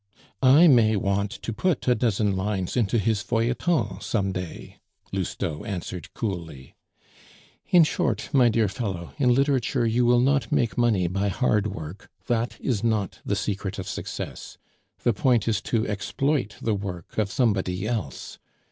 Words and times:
"I 0.41 0.67
may 0.67 0.95
want 0.95 1.29
to 1.29 1.53
put 1.53 1.87
a 1.87 1.93
dozen 1.93 2.35
lines 2.35 2.75
into 2.75 2.97
his 2.97 3.21
feuilleton 3.21 4.01
some 4.01 4.31
day," 4.31 4.79
Lousteau 5.11 5.63
answered 5.63 6.11
coolly. 6.15 6.75
"In 7.67 7.83
short, 7.83 8.27
my 8.33 8.49
dear 8.49 8.67
fellow, 8.67 9.13
in 9.19 9.31
literature 9.35 9.85
you 9.85 10.03
will 10.07 10.19
not 10.19 10.51
make 10.51 10.75
money 10.75 11.05
by 11.07 11.27
hard 11.27 11.67
work, 11.67 12.09
that 12.25 12.59
is 12.59 12.83
not 12.83 13.19
the 13.23 13.35
secret 13.35 13.77
of 13.77 13.87
success; 13.87 14.57
the 15.03 15.13
point 15.13 15.47
is 15.47 15.61
to 15.61 15.87
exploit 15.87 16.55
the 16.59 16.73
work 16.73 17.19
of 17.19 17.31
somebody 17.31 17.87
else. 17.87 18.39